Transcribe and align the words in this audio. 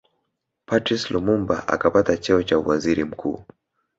Patrice 0.67 1.07
Lumumba 1.13 1.65
akapata 1.67 2.17
cheo 2.17 2.43
cha 2.43 2.57
uwaziri 2.59 3.03
mkuu 3.03 3.43